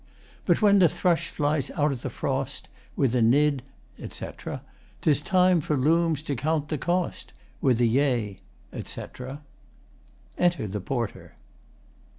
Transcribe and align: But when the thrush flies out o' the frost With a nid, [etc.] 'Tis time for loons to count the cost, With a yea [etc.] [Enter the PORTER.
But 0.47 0.63
when 0.63 0.79
the 0.79 0.89
thrush 0.89 1.29
flies 1.29 1.69
out 1.69 1.91
o' 1.91 1.93
the 1.93 2.09
frost 2.09 2.67
With 2.95 3.13
a 3.13 3.21
nid, 3.21 3.61
[etc.] 3.99 4.61
'Tis 5.03 5.21
time 5.21 5.61
for 5.61 5.77
loons 5.77 6.23
to 6.23 6.35
count 6.35 6.69
the 6.69 6.79
cost, 6.79 7.33
With 7.61 7.79
a 7.79 7.85
yea 7.85 8.39
[etc.] 8.73 9.43
[Enter 10.39 10.67
the 10.67 10.81
PORTER. 10.81 11.35